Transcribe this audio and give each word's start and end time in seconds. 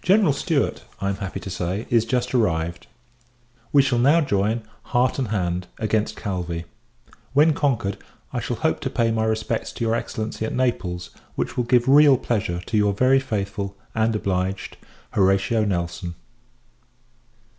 General 0.00 0.32
Stewart, 0.32 0.84
I 1.02 1.10
am 1.10 1.16
happy 1.16 1.38
to 1.40 1.50
say, 1.50 1.86
is 1.90 2.06
just 2.06 2.34
arrived. 2.34 2.86
We 3.74 3.82
shall 3.82 3.98
now 3.98 4.22
join, 4.22 4.62
heart 4.84 5.18
and 5.18 5.28
hand, 5.28 5.66
against 5.76 6.16
Calvi. 6.16 6.64
When 7.34 7.52
conquered, 7.52 7.98
I 8.32 8.40
shall 8.40 8.56
hope 8.56 8.80
to 8.80 8.88
pay 8.88 9.10
my 9.10 9.24
respects 9.24 9.70
to 9.72 9.84
your 9.84 9.94
Excellency 9.94 10.46
at 10.46 10.54
Naples; 10.54 11.10
which 11.34 11.58
will 11.58 11.64
give 11.64 11.86
real 11.90 12.16
pleasure 12.16 12.62
to 12.64 12.76
your 12.78 12.94
very 12.94 13.20
faithful, 13.20 13.76
and 13.94 14.16
obliged, 14.16 14.78
HORATIO 15.12 15.66
NELSON. 15.66 16.14